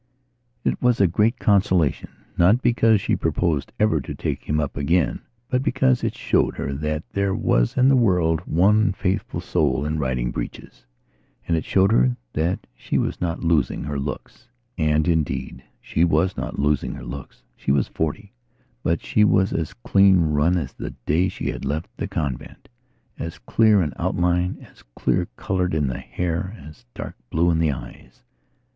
[0.63, 5.19] It was a great consolation, not because she proposed ever to take him up again,
[5.47, 9.99] but because it showed her that there was in the world one faithful soul in
[9.99, 10.87] riding breeches.
[11.47, 14.47] And it showed her that she was not losing her looks.
[14.75, 17.43] And, indeed, she was not losing her looks.
[17.55, 18.33] She was forty,
[18.81, 23.37] but she was as clean run as on the day she had left the conventas
[23.45, 28.23] clear in outline, as clear coloured in the hair, as dark blue in the eyes.